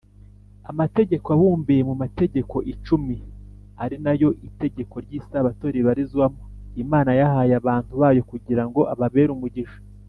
”amategeko 0.71 1.27
abumbiye 1.35 1.81
mu 1.89 1.95
mategeko 2.01 2.55
icumi 2.73 3.17
ari 3.83 3.95
nay 4.03 4.21
o 4.27 4.29
itegeko 4.47 4.95
ry’isabato 5.05 5.65
ribarizwamo, 5.75 6.43
imana 6.83 7.11
yayahaye 7.19 7.53
abantu 7.61 7.91
bayo 8.01 8.21
kugira 8.31 8.63
ngo 8.67 8.81
ababere 8.95 9.31
umugisha 9.33 9.79